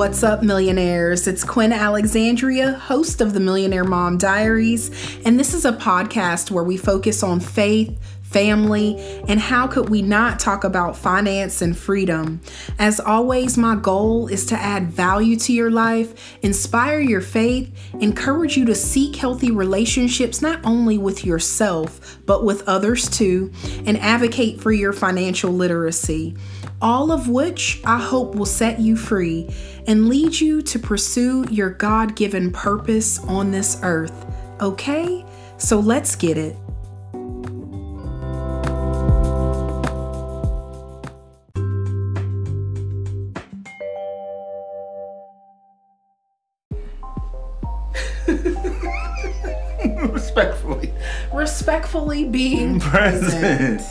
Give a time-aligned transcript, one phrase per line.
[0.00, 1.26] What's up, millionaires?
[1.26, 4.90] It's Quinn Alexandria, host of the Millionaire Mom Diaries,
[5.26, 10.00] and this is a podcast where we focus on faith, family, and how could we
[10.00, 12.40] not talk about finance and freedom.
[12.78, 17.70] As always, my goal is to add value to your life, inspire your faith,
[18.00, 23.52] encourage you to seek healthy relationships not only with yourself, but with others too,
[23.84, 26.34] and advocate for your financial literacy
[26.82, 29.50] all of which I hope will set you free
[29.86, 34.26] and lead you to pursue your God given purpose on this earth.
[34.60, 35.24] Okay?
[35.58, 36.56] So let's get it.
[50.12, 50.92] Respectfully.
[51.32, 53.82] Respectfully being present.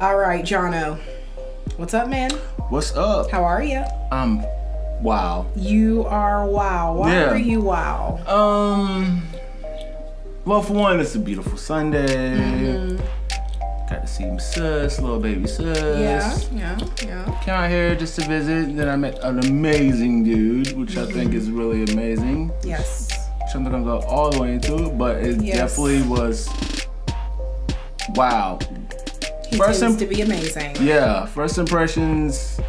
[0.00, 0.98] All right, Jono.
[1.76, 2.30] What's up, man?
[2.70, 3.30] What's up?
[3.30, 3.82] How are you?
[4.10, 4.42] Um,
[5.02, 5.46] wow.
[5.54, 6.94] You are wow.
[6.94, 7.30] Why Yeah.
[7.30, 8.18] are you wow?
[8.26, 9.26] Um,
[10.44, 12.06] well, for one, it's a beautiful Sunday.
[12.06, 12.96] Mm-hmm.
[13.90, 15.76] Got to see my sis, little baby sis.
[15.78, 17.40] Yeah, yeah, yeah.
[17.44, 18.74] Came out here just to visit.
[18.74, 22.50] Then I met an amazing dude, which I think is really amazing.
[22.64, 23.08] Yes.
[23.42, 25.56] Which I'm not gonna go all the way into, but it Yes.
[25.76, 26.48] definitely was.
[28.14, 28.58] Wow.
[29.50, 30.76] He First imp- to be amazing.
[30.80, 31.26] Yeah.
[31.26, 32.60] First impressions.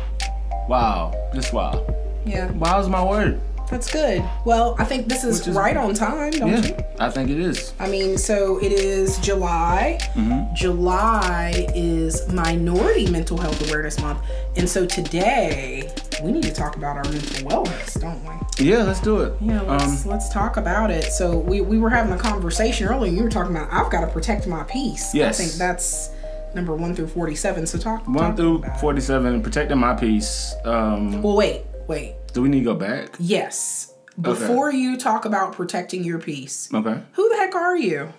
[0.68, 1.14] Wow.
[1.34, 1.86] Just wow.
[2.26, 3.40] Yeah, Wow is my word.
[3.70, 4.22] that's good.
[4.46, 6.70] Well, I think this is, is- right on time, don't you?
[6.72, 6.82] Yeah.
[7.00, 7.74] I think it is.
[7.80, 9.98] I mean, so it is July.
[10.14, 10.54] Mm-hmm.
[10.56, 14.20] July is Minority Mental Health Awareness Month.
[14.58, 15.90] And so today,
[16.22, 18.66] we need to talk about our mental wellness, don't we?
[18.70, 19.34] Yeah, let's do it.
[19.40, 21.12] Yeah, let's, Um, let's talk about it.
[21.14, 23.12] So we, we were having a conversation earlier.
[23.14, 25.14] You were talking about I've got to protect my peace.
[25.14, 25.40] Yes.
[25.40, 26.10] I think that's
[26.58, 27.66] number one through forty-seven.
[27.68, 30.54] So talk one talk through forty-seven, protecting my peace.
[30.66, 32.16] Um, Well, wait, wait.
[32.34, 33.16] do we need to go back?
[33.20, 33.94] Yes.
[34.20, 37.00] Before you talk about protecting your peace, Okay.
[37.14, 38.10] who the heck are you?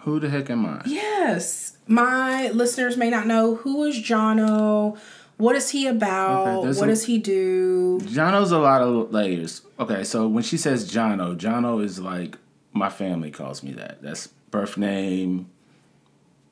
[0.00, 0.82] Who the heck am I?
[0.84, 1.78] Yes.
[1.86, 4.98] My listeners may not know who is Jono.
[5.38, 6.58] What is he about?
[6.66, 7.98] Okay, what a- does he do?
[8.02, 9.62] Jono's a lot of layers.
[9.80, 12.36] Okay, so when she says Jono, Jono is like
[12.74, 14.02] my family calls me that.
[14.02, 15.48] That's birth name,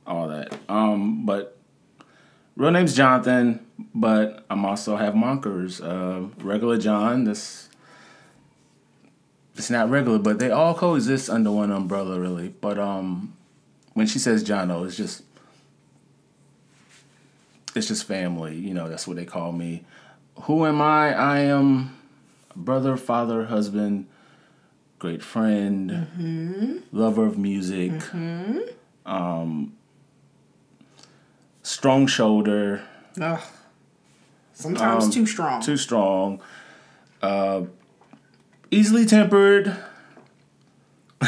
[0.06, 0.52] all that.
[0.68, 1.56] Um, but
[2.56, 3.64] real name's Jonathan,
[3.94, 5.82] but I'm also have monikers.
[5.82, 7.24] Uh, regular John.
[7.24, 7.68] This
[9.56, 12.48] it's not regular, but they all coexist under one umbrella, really.
[12.48, 13.34] But um,
[13.92, 15.22] when she says Jono, it's just
[17.74, 18.56] it's just family.
[18.56, 19.84] You know, that's what they call me.
[20.42, 21.14] Who am I?
[21.14, 21.96] I am
[22.56, 24.06] brother, father, husband,
[24.98, 27.92] great friend, lover of music,
[29.04, 29.74] um,
[31.72, 32.82] strong shoulder,
[33.20, 33.40] Ugh.
[34.52, 35.54] Sometimes too strong.
[35.54, 36.42] Um, too strong,
[37.22, 37.62] uh,
[38.70, 39.76] easily tempered.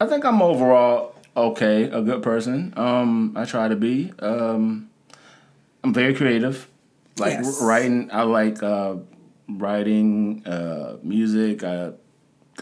[0.00, 2.72] I think I'm overall okay, a good person.
[2.76, 4.12] Um, I try to be.
[4.18, 4.90] Um,
[5.84, 6.68] I'm very creative.
[7.18, 7.60] Like Yes.
[7.62, 8.96] writing, I like uh,
[9.48, 11.64] writing, uh, music.
[11.64, 11.92] I,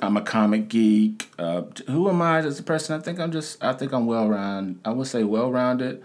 [0.02, 1.30] I'm a comic geek.
[1.38, 2.98] Uh, who am I as a person?
[2.98, 3.62] I think I'm just.
[3.62, 4.78] I think I'm well rounded.
[4.84, 6.02] I would say well rounded,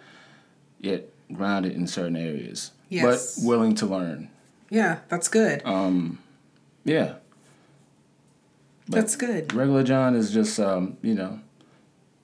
[0.80, 2.72] yet grounded in certain areas.
[2.90, 3.36] Yes.
[3.38, 4.30] But willing to learn.
[4.70, 5.62] yeah, that's good.
[5.66, 6.20] Um,
[6.84, 7.16] Yeah.
[8.88, 9.54] that's good.
[9.54, 11.40] Regular John is just, um, you know,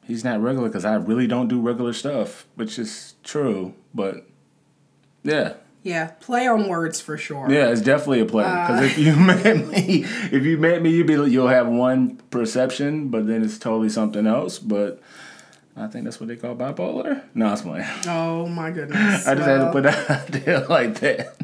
[0.04, 3.74] he's not regular because I really don't do regular stuff, which is true.
[3.94, 4.26] But
[5.24, 7.50] yeah, Yeah, play on words for sure.
[7.50, 8.44] yeah, it's definitely a play.
[8.44, 13.10] Because if you met me, if you met me, you'd be you'll have one perception,
[13.10, 14.60] but then it's totally something else.
[14.60, 15.02] But
[15.76, 17.24] I think that's what they call bipolar.
[17.34, 17.88] No, it's playing.
[18.08, 19.28] Oh my goodness.
[19.28, 21.38] I just well, had to put that out there like that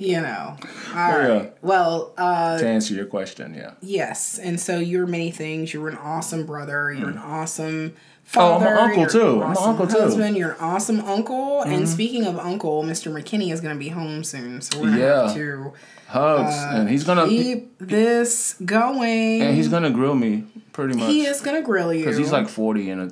[0.00, 0.56] you know.
[0.94, 1.46] All Yeah.
[1.60, 3.54] Well, uh, to answer your question.
[3.54, 3.74] Yeah.
[3.80, 5.72] yes, and so you're many things.
[5.72, 6.92] You're an awesome brother.
[6.92, 7.94] You're an awesome
[8.36, 9.20] Oh, I'm an uncle, too.
[9.20, 9.94] An I'm an awesome uncle, too.
[9.94, 10.02] Mm-hmm.
[10.04, 10.36] husband.
[10.36, 11.62] You're an awesome uncle.
[11.62, 13.12] And speaking of uncle, Mr.
[13.12, 15.22] McKinney is going to be home soon, so we're going to Yeah.
[15.26, 15.72] have to
[16.08, 19.42] Hugs, and he's gonna keep this going.
[19.42, 22.00] and he's gonna grill me pretty much he is going to grill you.
[22.00, 23.10] because he's like forty in a,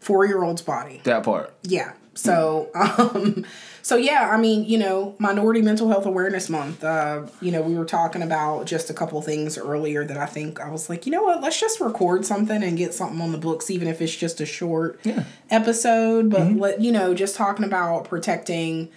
[0.00, 1.00] four year old's body.
[1.04, 1.54] that part.
[1.62, 1.92] Yeah.
[2.18, 3.46] So, um,
[3.82, 6.82] so yeah, I mean, you know, Minority Mental Health Awareness Month.
[6.82, 10.60] Uh, you know, we were talking about just a couple things earlier that I think
[10.60, 13.38] I was like, you know what, let's just record something and get something on the
[13.38, 15.24] books, even if it's just a short Yeah.
[15.48, 16.28] episode.
[16.28, 18.88] But let you know, just talking about protecting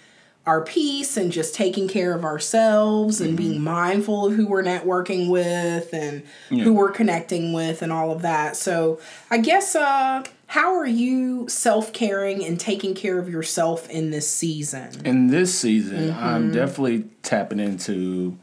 [0.44, 5.30] our peace and just taking care of ourselves and being mindful of who we're networking
[5.30, 8.56] with and who we're connecting with and all of that.
[8.56, 8.98] So
[9.30, 14.28] I guess uh How are you self caring and taking care of yourself in this
[14.28, 14.90] season?
[15.06, 18.36] In this season, I'm definitely tapping into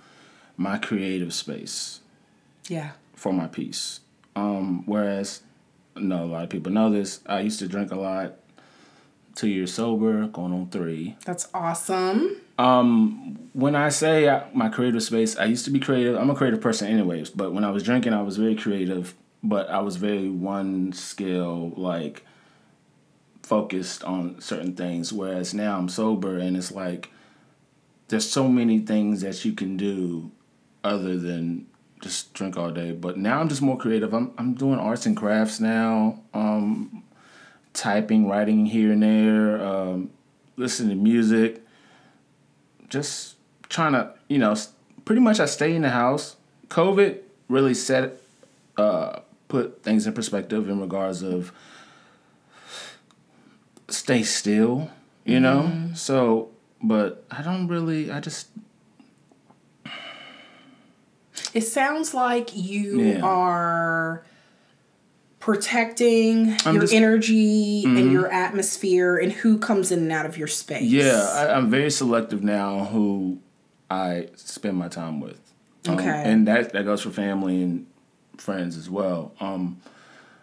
[0.58, 2.00] my creative space
[2.68, 2.94] Yeah.
[3.14, 4.00] for my peace.
[4.36, 5.44] Um, whereas,
[5.96, 7.20] no, a lot of people know this.
[7.28, 8.38] I used to drink a lot.
[9.36, 11.16] Two years sober, going on three.
[11.26, 12.38] That's awesome.
[13.54, 16.16] when I say I, my creative space, I used to be creative.
[16.16, 17.30] I'm a creative person, anyways.
[17.30, 19.14] But when I was drinking, I was very creative.
[19.42, 22.26] But I was very one skill, like
[23.44, 25.14] focused on certain things.
[25.14, 27.10] Whereas now I'm sober, and it's like
[28.10, 30.32] there's so many things that you can do
[30.84, 31.68] other than
[32.02, 32.92] just drink all day.
[32.92, 34.14] But now I'm just more creative.
[34.14, 36.20] I'm I'm doing arts and crafts now.
[36.34, 37.04] Um,
[37.74, 39.62] typing, writing here and there.
[39.64, 40.12] Um,
[40.58, 41.62] listening to music
[42.90, 43.36] just
[43.70, 44.56] trying to, you know,
[45.06, 46.36] pretty much I stay in the house.
[46.68, 48.22] COVID really set,
[48.78, 49.20] uh,
[49.50, 51.52] put things in perspective in regards of
[53.90, 54.90] stay still,
[55.26, 55.90] you know?
[55.96, 56.52] So,
[56.82, 58.48] but I don't really, I just,
[61.54, 63.22] It sounds like you Yeah.
[63.24, 64.24] are
[65.40, 67.04] protecting I'm your just- Mm-hmm.
[67.04, 70.84] energy and your atmosphere and who comes in and out of your space.
[70.84, 73.40] yeah, I, I'm very selective now who
[73.90, 75.40] I spend my time with.
[75.88, 76.22] Um, Okay.
[76.26, 77.88] and that, that goes for family and
[78.40, 79.34] friends as well.
[79.40, 79.82] Um,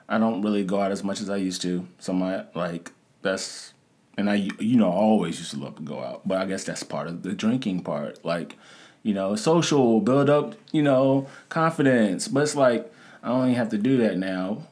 [0.09, 1.87] I don't really go out as much as I used to.
[1.99, 3.75] So my like that's
[4.17, 6.65] and I you know I always used to love to go out, but I guess
[6.65, 8.25] that's part of the drinking part.
[8.25, 8.57] Like,
[9.03, 12.29] you know, social build up, you know, confidence.
[12.29, 14.67] But it's like I only have to do that now.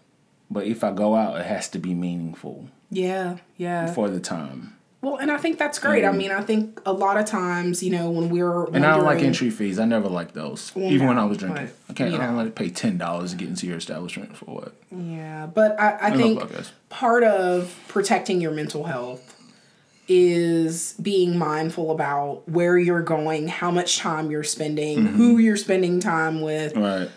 [0.50, 3.92] But if I go out, it has to be meaningful Yeah, yeah.
[3.92, 4.76] for the time.
[5.04, 6.04] Well, and I think that's great.
[6.04, 9.04] I mean, I think a lot of times, you know, when we're And I don't
[9.04, 9.78] like entry fees.
[9.78, 11.66] I never liked those, even when I was drinking.
[11.66, 12.10] but, I can't.
[12.12, 12.42] you I don't know.
[12.44, 14.72] like to pay ten dollars to get into your establishment for what?
[14.90, 16.18] Yeah, but I, I love
[16.50, 19.30] think part of protecting your mental health
[20.08, 25.16] is being mindful about where you're going, how much time you're spending, Mm-hmm.
[25.16, 27.08] who you're spending time with, Right.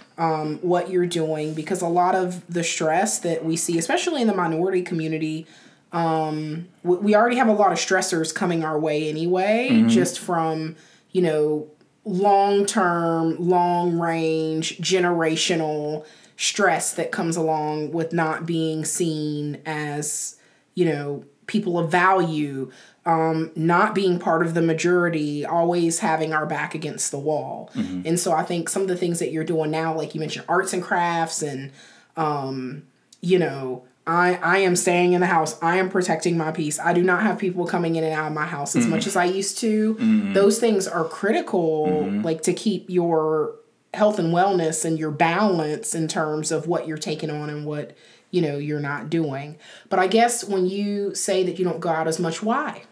[0.62, 4.34] what you're doing because a lot of the stress that we see especially in the
[4.34, 5.46] minority community
[5.94, 10.76] um we, we already have a lot of stressors coming our way anyway just from
[11.12, 11.68] you know
[12.04, 16.06] long term long range generational
[16.36, 20.38] stress that comes along with not being seen as
[20.76, 22.70] you know people of value
[23.06, 27.72] um, not being part of the majority, always having our back against the wall.
[28.06, 30.46] And so I think some of the things that you're doing now, like you mentioned,
[30.50, 31.72] arts and crafts, and
[32.18, 32.84] um,
[33.22, 35.62] you know, I I am staying in the house.
[35.62, 36.80] I am protecting my peace.
[36.80, 39.08] I do not have people coming in and out of my house as much mm.
[39.08, 39.96] as I used to.
[39.96, 40.34] Mm.
[40.34, 42.22] Those things are critical, mm-hmm.
[42.22, 43.56] like to keep your
[43.94, 47.96] health and wellness and your balance in terms of what you're taking on and what
[48.32, 49.58] you know you're not doing.
[49.90, 52.84] But I guess when you say that you don't go out as much, why?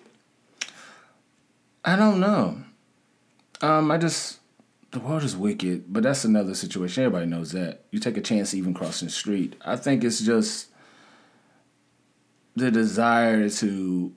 [1.85, 2.57] I don't know.
[3.61, 4.39] Um, I just
[4.91, 7.03] the world is wicked, but that's another situation.
[7.03, 7.83] Everybody knows that.
[7.91, 9.55] You take a chance even crossing the street.
[9.63, 10.71] I think it's just
[12.55, 14.13] the desire to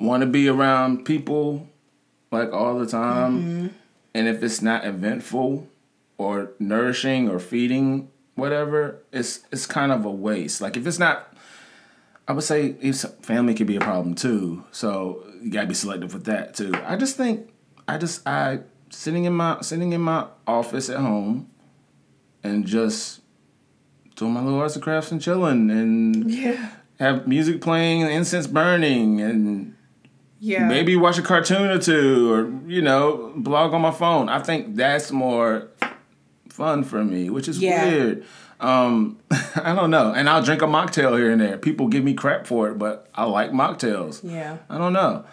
[0.00, 1.68] want to be around people
[2.30, 3.42] like all the time.
[3.42, 3.66] Mm-hmm.
[4.14, 5.68] And if it's not eventful
[6.16, 10.60] or nourishing or feeding whatever, it's it's kind of a waste.
[10.60, 11.34] Like if it's not
[12.26, 14.64] I would say if family could be a problem too.
[14.70, 16.72] So you gotta be selective with that too.
[16.84, 17.50] I just think
[17.86, 21.50] I just I sitting in my sitting in my office at home
[22.42, 23.20] and just
[24.18, 26.70] doing my little arts and crafts and chilling and Yeah.
[26.98, 29.74] have music playing and incense burning and
[30.40, 30.66] Yeah.
[30.68, 34.28] maybe watch a cartoon or two or you know blog on my phone.
[34.28, 35.68] I think that's more
[36.48, 37.84] fun for me, which is Yeah.
[37.86, 38.24] weird.
[38.60, 39.18] Um,
[39.62, 41.56] I don't know, and I'll drink a mocktail here and there.
[41.56, 44.20] People give me crap for it, but I like mocktails.
[44.24, 44.56] Yeah.
[44.68, 45.24] I don't know.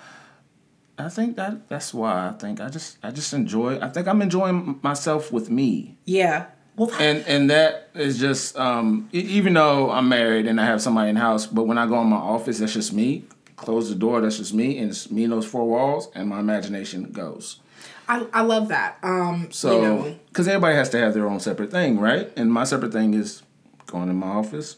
[0.98, 3.80] I think that that's why I think I just I just enjoy.
[3.82, 6.46] I think I'm enjoying myself with me, Yeah.
[6.76, 11.10] Well, and and that is just um, even though I'm married and I have somebody
[11.10, 13.26] in the house, but when I go in my office, that's just me.
[13.56, 16.40] Close the door, that's just me, and it's me in those four walls, and my
[16.40, 17.60] imagination goes.
[18.08, 18.98] I, I love that.
[19.02, 22.32] Um, So, you know, because everybody has to have their own separate thing, right?
[22.36, 23.42] And my separate thing is
[23.88, 24.76] going in my office,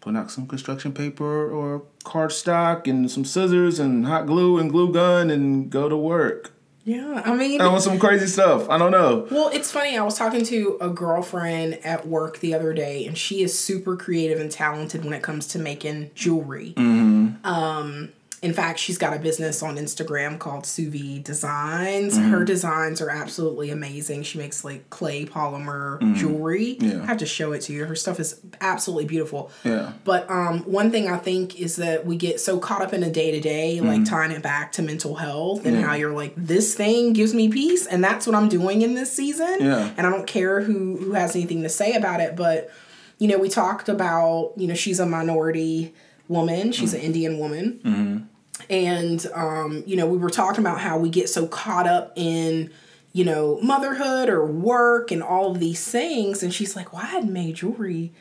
[0.00, 4.92] putting out some construction paper or cardstock and some scissors and hot glue and glue
[4.92, 6.52] gun and go to work.
[6.84, 7.22] Yeah.
[7.24, 8.68] I mean, I want some crazy stuff.
[8.68, 9.26] I don't know.
[9.30, 9.96] Well, it's funny.
[9.96, 13.96] I was talking to a girlfriend at work the other day, and she is super
[13.96, 16.74] creative and talented when it comes to making jewelry.
[16.76, 18.12] Um,
[18.42, 22.18] in fact, she's got a business on Instagram called Suvi Designs.
[22.18, 24.24] Her designs are absolutely amazing.
[24.24, 26.76] She makes like clay polymer jewelry.
[26.80, 27.02] Yeah.
[27.02, 27.84] I have to show it to you.
[27.84, 29.52] Her stuff is absolutely beautiful.
[29.62, 29.92] Yeah.
[30.02, 33.10] But um, one thing I think is that we get so caught up in a
[33.10, 34.04] day to day, like Mm-hmm.
[34.04, 37.86] tying it back to mental health and how you're like, this thing gives me peace,
[37.86, 39.58] and that's what I'm doing in this season.
[39.60, 39.92] Yeah.
[39.96, 42.70] And I don't care who who has anything to say about it, but
[43.18, 45.94] you know, we talked about you know she's a minority
[46.28, 48.28] woman, she's an Indian woman,
[48.70, 52.70] and um, you know we were talking about how we get so caught up in
[53.12, 57.06] you know motherhood or work and all of these things, and she's like, well, I
[57.06, 58.12] hadn't made jewelry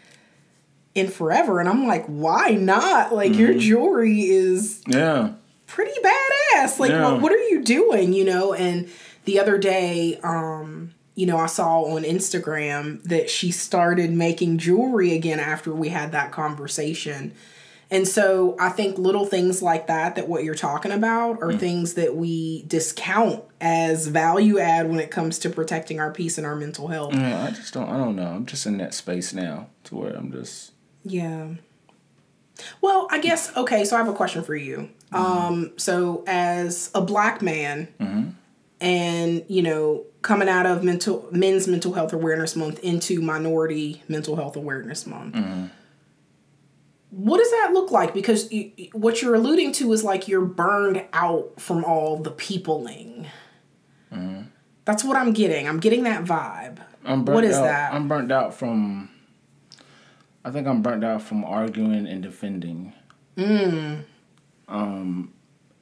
[0.94, 3.14] in forever, and I'm like, why not?
[3.14, 5.30] Like your jewelry is Yeah.
[5.68, 6.80] pretty badass.
[6.80, 7.14] Like, Yeah.
[7.14, 8.12] what, what are you doing?
[8.14, 8.90] You know, and
[9.24, 15.14] the other day, um, you know, I saw on Instagram that she started making jewelry
[15.14, 17.34] again after we had that conversation.
[17.92, 21.44] And so I think little things like that, that what you're talking about, Mm.
[21.44, 26.38] are things that we discount as value add when it comes to protecting our peace
[26.38, 27.14] and our mental health.
[27.14, 27.90] Yeah, I just don't.
[27.90, 28.28] I don't know.
[28.28, 30.72] I'm just in that space now to where I'm just.
[31.04, 31.48] Yeah.
[32.80, 33.84] Well, I guess okay.
[33.84, 34.90] So I have a question for you.
[35.12, 37.90] Um, so as a black man,
[38.80, 44.36] and you know, coming out of mental Men's Mental Health Awareness Month into Minority Mental
[44.36, 45.36] Health Awareness Month,
[47.12, 48.14] what does that look like?
[48.14, 53.28] Because you, what you're alluding to is like you're burned out from all the peopling.
[54.84, 55.68] That's what I'm getting.
[55.70, 56.80] I'm getting that vibe.
[57.06, 57.64] I'm burnt What is out.
[57.64, 57.94] that?
[57.94, 59.10] I'm burnt out from.
[60.44, 62.94] I think I'm burnt out from arguing and defending.
[63.38, 64.04] Mm.
[64.68, 65.34] Um,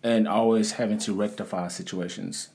[0.04, 2.50] and always having to rectify situations,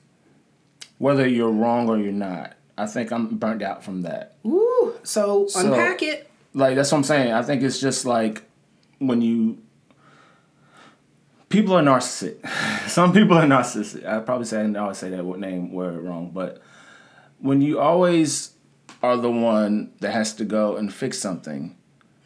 [0.99, 2.53] whether you're wrong or you're not.
[2.77, 4.35] I think I'm burnt out from that.
[4.45, 6.29] Ooh, so, So- unpack it.
[6.53, 7.33] Like that's what I'm saying.
[7.33, 8.43] I think it's just like
[8.99, 9.61] when you.
[11.49, 12.87] People are narcissistic.
[12.89, 14.05] Some people are narcissistic.
[14.05, 16.61] I probably say I always say that name word wrong, but
[17.39, 18.53] when you always
[19.01, 21.75] are the one that has to go and fix something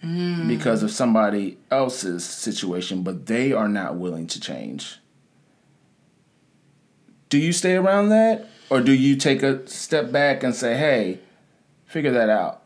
[0.03, 0.47] mm.
[0.47, 4.99] because of somebody else's situation, but they are not willing to change.
[7.29, 8.47] Do you stay around that?
[8.69, 11.19] Or do you take a step back and say, hey,
[11.85, 12.63] figure that out?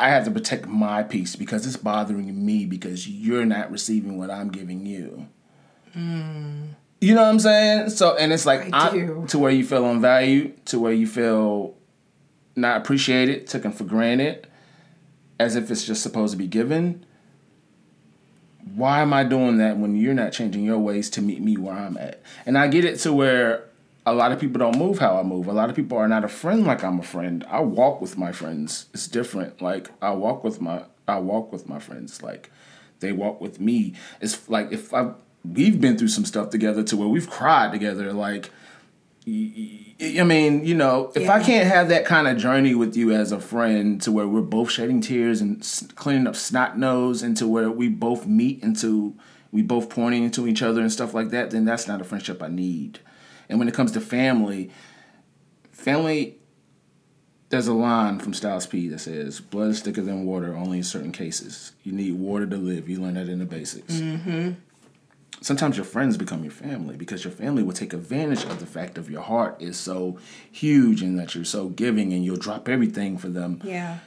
[0.00, 4.30] I have to protect my peace because it's bothering me because you're not receiving what
[4.30, 5.28] I'm giving you.
[5.94, 7.90] You know what I'm saying?
[7.90, 11.74] So, and it's like I I- to where you feel unvalued, to where you feel
[12.56, 14.46] not appreciated, taken for granted,
[15.38, 17.04] as if it's just supposed to be given.
[18.74, 21.74] Why am I doing that when you're not changing your ways to meet me where
[21.74, 22.22] I'm at?
[22.46, 23.64] And I get it to where
[24.10, 25.46] a lot of people don't move how I move.
[25.46, 27.44] A lot of people are not a friend like I'm a friend.
[27.48, 28.86] I walk with my friends.
[28.92, 29.62] It's different.
[29.62, 32.22] Like I walk with my I walk with my friends.
[32.22, 32.50] Like
[33.00, 33.94] they walk with me.
[34.20, 35.12] It's like if I
[35.44, 38.12] we've been through some stuff together to where we've cried together.
[38.12, 38.50] Like
[39.26, 43.32] I mean, you know, if I can't have that kind of journey with you as
[43.32, 47.36] a friend to where we're both shedding tears and s- cleaning up snot nose and
[47.36, 49.14] to where we both meet into
[49.52, 52.42] we both pointing into each other and stuff like that, then that's not a friendship
[52.42, 53.00] I need.
[53.50, 54.70] And when it comes to family,
[55.72, 56.36] family
[57.50, 60.84] there's a line from Styles P that says, "Blood is thicker than water, only in
[60.84, 61.72] certain cases.
[61.82, 62.88] You need water to live.
[62.88, 64.52] You learn that in the basics." Mm-hmm.
[65.42, 68.98] Sometimes your friends become your family because your family will take advantage of the fact
[68.98, 70.18] of your heart is so
[70.52, 73.98] huge and that you're so giving and you'll drop everything for them Yeah.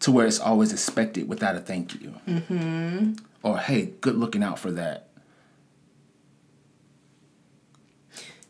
[0.00, 2.14] to where it's always expected without a thank you.
[2.28, 3.12] Mm-hmm.
[3.44, 5.05] Or hey, good looking out for that.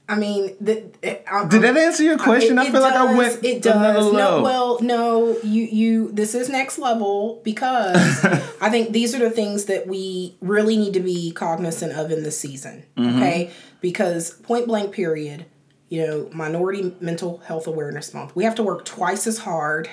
[0.08, 2.58] I mean, the, it, I, Did that answer your question?
[2.58, 3.74] I It- feel it like I went It does.
[3.74, 4.42] another No, low.
[4.42, 5.36] well, no.
[5.42, 6.12] You, you.
[6.12, 8.24] This is next level because
[8.60, 12.22] I think these are the things that we really need to be cognizant of in
[12.22, 12.84] this season.
[12.96, 13.16] Mm-hmm.
[13.16, 15.46] Okay, because point blank, period.
[15.88, 18.34] You know, Minority Mental Health Awareness Month.
[18.34, 19.88] We have to work twice as hard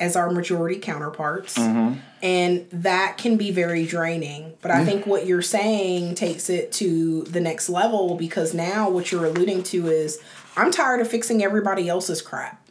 [0.00, 1.56] as our majority counterparts.
[1.56, 2.00] Mm-hmm.
[2.22, 4.54] And that can be very draining.
[4.62, 9.12] But I think what you're saying takes it to the next level because now what
[9.12, 10.20] you're alluding to is
[10.56, 12.66] I'm tired of fixing everybody else's crap.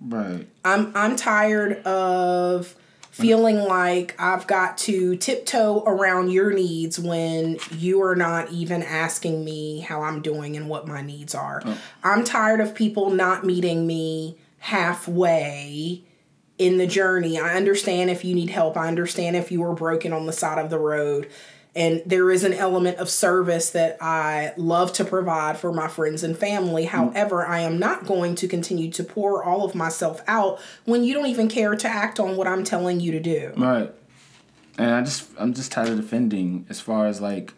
[0.00, 0.46] right.
[0.64, 2.74] I'm I'm tired of
[3.10, 9.44] feeling like I've got to tiptoe around your needs when you are not even asking
[9.44, 11.62] me how I'm doing and what my needs are.
[12.02, 16.04] I'm tired of people not meeting me halfway
[16.58, 17.38] in the journey.
[17.38, 18.76] I understand if you need help.
[18.76, 21.28] I understand if you are broken on the side of the road.
[21.74, 26.22] And there is an element of service that I love to provide for my friends
[26.22, 26.84] and family.
[26.84, 26.88] Mm.
[26.88, 31.14] However, I am not going to continue to pour all of myself out when you
[31.14, 33.52] don't even care to act on what I'm telling you to do.
[33.56, 33.94] Right.
[34.76, 37.54] And I just I'm just tired of defending as far as like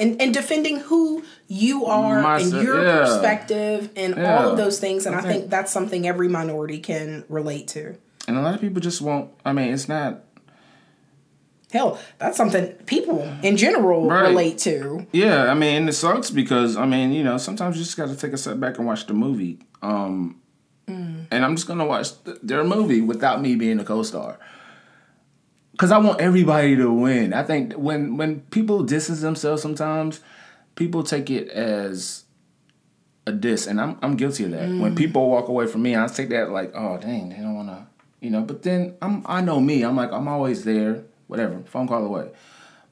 [0.00, 2.98] and and defending who you are My and your yeah.
[3.04, 7.24] perspective and all of those things and I, think, think- that's something every minority can
[7.28, 7.96] relate to.
[8.26, 9.30] And a lot of people just won't.
[9.44, 10.22] I mean, it's not.
[11.72, 14.22] Hell, that's something people in general Right.
[14.28, 15.06] relate to.
[15.12, 18.08] Yeah, I mean, and it sucks because I mean, you know, sometimes you just got
[18.08, 19.60] to take a step back and watch the movie.
[19.82, 20.36] Um,
[20.88, 24.40] And I'm just gonna watch th- their movie without me being a co-star.
[25.80, 27.32] Cause I want everybody to win.
[27.32, 30.20] I think when when people distance themselves, sometimes
[30.74, 32.24] people take it as
[33.26, 34.68] a diss, and I'm I'm guilty of that.
[34.68, 34.98] When mm.
[34.98, 37.86] people walk away from me, I take that like, oh dang, they don't wanna,
[38.20, 38.42] you know.
[38.42, 39.82] But then I'm I know me.
[39.82, 41.02] I'm like I'm always there.
[41.28, 42.28] Whatever, phone call away.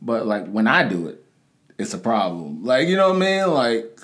[0.01, 1.23] But like when I do it,
[1.77, 2.65] it's a problem.
[2.65, 3.51] Like you know what I mean?
[3.51, 4.01] Like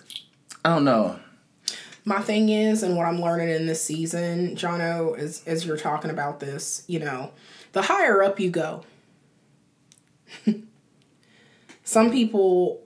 [0.62, 1.18] I don't know.
[2.04, 6.10] My thing is, and what I'm learning in this season, Jono, is as you're talking
[6.10, 7.30] about this, you know,
[7.74, 8.84] the higher up you go,
[11.84, 12.82] some people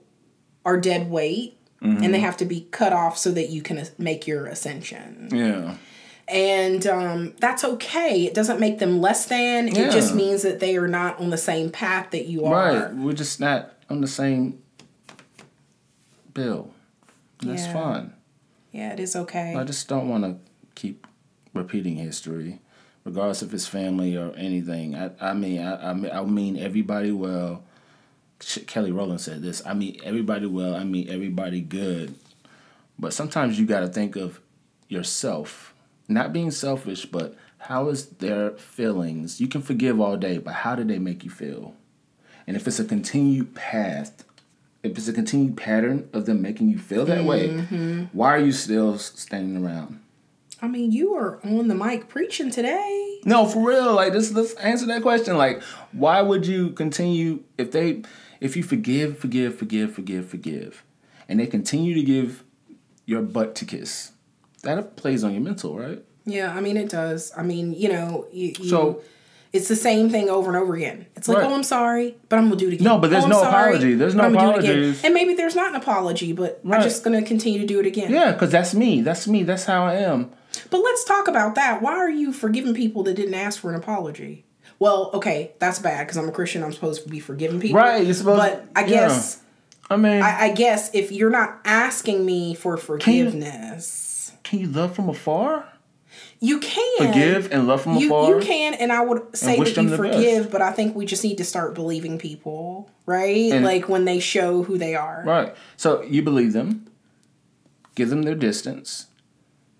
[0.65, 4.27] are dead weight and they have to be cut off so that you can make
[4.27, 5.29] your ascension.
[5.31, 5.75] Yeah.
[6.27, 8.25] And um, that's okay.
[8.25, 9.69] It doesn't make them less than.
[9.69, 9.89] It Yeah.
[9.89, 12.73] just means that they are not on the same path that you are.
[12.81, 12.93] Right.
[12.93, 14.61] We're just not on the same
[16.33, 16.71] bill.
[17.41, 17.73] That's Yeah.
[17.73, 18.13] fine.
[18.73, 19.55] Yeah, it is okay.
[19.55, 20.35] I just don't want to
[20.75, 21.07] keep
[21.53, 22.59] repeating history,
[23.03, 24.95] regardless of his family or anything.
[24.95, 27.63] I, I mean, I, I mean, I mean everybody well.
[28.67, 29.61] Kelly Rowland said this.
[29.65, 30.75] I mean everybody well.
[30.75, 32.15] I mean everybody good.
[32.97, 34.39] But sometimes you got to think of
[34.87, 35.73] yourself,
[36.07, 39.39] not being selfish, but how is their feelings?
[39.39, 41.75] You can forgive all day, but how do they make you feel?
[42.47, 44.23] And if it's a continued path,
[44.83, 48.03] if it's a continued pattern of them making you feel that way, mm-hmm.
[48.11, 49.99] why are you still standing around?
[50.61, 53.19] I mean, you are on the mic preaching today.
[53.25, 53.93] No, for real.
[53.93, 55.37] Like this, let's answer that question.
[55.37, 55.61] Like,
[55.91, 58.03] why would you continue if they,
[58.41, 60.83] if you forgive, forgive, forgive, forgive, forgive,
[61.29, 62.43] and they continue to give
[63.05, 64.11] your butt to kiss?
[64.63, 66.03] That plays on your mental, right?
[66.25, 67.31] Yeah, I mean it does.
[67.35, 69.01] I mean, you know, you, you So-
[69.51, 71.07] it's the same thing over and over again.
[71.15, 71.49] It's like, Right.
[71.49, 72.83] oh, I'm sorry, but I'm gonna do it again.
[72.85, 73.95] No, but there's oh, no sorry, apology.
[73.95, 74.71] There's no I'm gonna do it again.
[74.77, 75.03] apologies.
[75.03, 78.11] And maybe there's not an apology, but I'm just gonna continue to do it again.
[78.11, 79.01] Yeah, because that's me.
[79.01, 79.41] That's me.
[79.41, 80.29] That's how I am.
[80.69, 81.81] But let's talk about that.
[81.81, 84.45] Why are you forgiving people that didn't ask for an apology?
[84.79, 86.63] Well, okay, that's bad because I'm a Christian.
[86.63, 87.77] I'm supposed to be forgiving people.
[87.79, 88.87] Right, you're supposed- But I yeah.
[88.87, 89.41] guess,
[89.89, 94.95] I mean, I, I guess if you're not asking me for forgiveness, can you love
[94.95, 95.65] from afar?
[96.41, 98.29] you can Forgive and love from you, afar.
[98.29, 99.95] you can, and I would say that you best.
[99.97, 103.51] forgive, but I think we just need to start believing people, right?
[103.51, 105.21] And- like when they show who they are.
[105.25, 105.53] Right.
[105.75, 106.85] So you believe them,
[107.95, 109.07] give them their distance,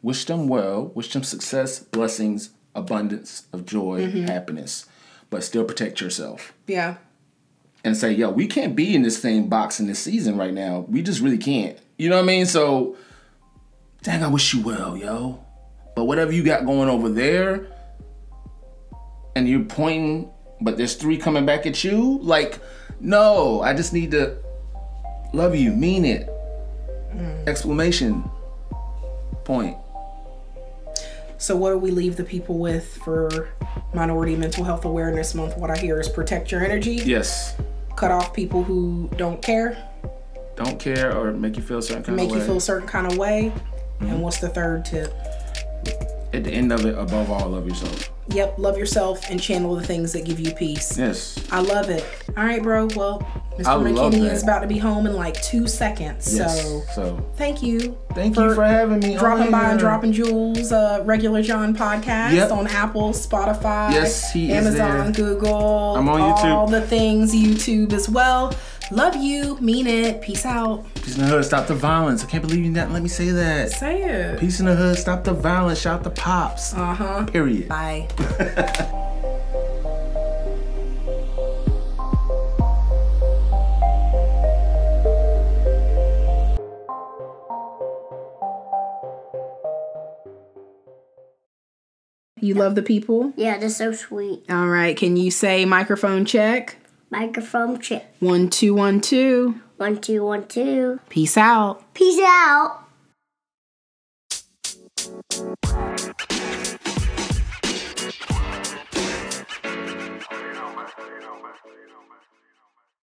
[0.01, 4.23] wish them well, wish them success, blessings, abundance of joy, Mm-hmm.
[4.25, 4.85] happiness,
[5.29, 6.53] but still protect yourself.
[6.67, 6.95] Yeah.
[7.83, 10.85] And say, yo, we can't be in this same box in this season right now.
[10.89, 11.77] We just really can't.
[11.97, 12.45] You know what I mean?
[12.45, 12.97] So,
[14.03, 15.43] dang, I wish you well, yo.
[15.95, 17.67] But whatever you got going over there,
[19.35, 20.29] and you're pointing,
[20.61, 22.59] but there's three coming back at you, like,
[22.99, 24.37] no, I just need to
[25.33, 26.29] love you, mean it.
[27.47, 28.29] Exclamation
[29.45, 29.77] point.
[31.39, 33.47] So what do we leave the people with for
[33.93, 35.55] Minority Mental Health Awareness Month?
[35.55, 37.55] What I hear is protect your energy, Yes.
[37.95, 39.77] cut off people who don't care,
[40.57, 42.89] Don't care or make you feel a certain kind make of you feel a certain
[42.89, 43.53] kind of way.
[44.01, 44.19] And mm-hmm.
[44.19, 45.13] what's the third tip?
[46.33, 48.11] At the end of it, above all, love yourself.
[48.31, 50.97] Yep, love yourself and channel the things that give you peace.
[50.97, 51.43] Yes.
[51.51, 52.05] I love it.
[52.37, 52.87] All right, bro.
[52.95, 53.19] Well,
[53.57, 53.63] Mr.
[53.93, 56.33] McKinney is about to be home in like two seconds.
[56.37, 56.61] Yes.
[56.63, 57.97] So So, thank you.
[58.13, 59.17] thank you for having me.
[59.17, 62.51] dropping on by and dropping jewels uh regular john podcast Yep.
[62.51, 66.45] on apple spotify Yes, amazon google I'm on YouTube.
[66.53, 68.53] all the things youtube as well
[68.91, 72.23] love you mean it peace out Peace in the hood, stop the violence.
[72.23, 73.71] I can't believe you didn't let me say that.
[73.71, 76.71] say it Peace in the hood, stop the violence, shout the pops.
[76.75, 77.67] uh-huh Period.
[77.67, 78.07] bye
[92.39, 93.33] You love the people?
[93.35, 94.43] Yeah, they're so sweet.
[94.47, 94.95] All right.
[94.95, 96.77] Can you say microphone check?
[97.09, 98.13] Microphone check.
[98.19, 99.59] One, two, one, two.
[99.79, 100.99] One, two, one, two.
[101.07, 101.93] Peace out.
[101.93, 102.83] Peace out.